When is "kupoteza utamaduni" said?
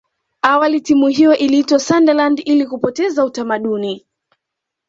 2.67-4.05